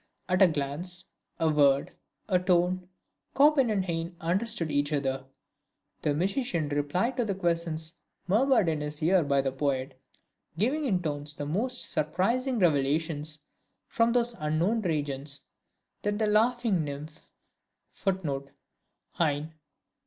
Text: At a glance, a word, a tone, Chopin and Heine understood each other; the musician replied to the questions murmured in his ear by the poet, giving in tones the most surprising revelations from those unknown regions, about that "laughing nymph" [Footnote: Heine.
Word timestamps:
At 0.27 0.41
a 0.41 0.47
glance, 0.47 1.03
a 1.39 1.47
word, 1.47 1.91
a 2.27 2.39
tone, 2.39 2.89
Chopin 3.37 3.69
and 3.69 3.85
Heine 3.85 4.15
understood 4.19 4.71
each 4.71 4.91
other; 4.91 5.25
the 6.01 6.15
musician 6.15 6.69
replied 6.69 7.17
to 7.17 7.25
the 7.25 7.35
questions 7.35 8.01
murmured 8.25 8.67
in 8.67 8.81
his 8.81 9.03
ear 9.03 9.23
by 9.23 9.41
the 9.41 9.51
poet, 9.51 10.01
giving 10.57 10.85
in 10.85 11.03
tones 11.03 11.35
the 11.35 11.45
most 11.45 11.91
surprising 11.91 12.57
revelations 12.57 13.43
from 13.85 14.11
those 14.11 14.33
unknown 14.39 14.81
regions, 14.81 15.41
about 16.03 16.17
that 16.17 16.29
"laughing 16.31 16.83
nymph" 16.83 17.23
[Footnote: 17.91 18.49
Heine. 19.11 19.53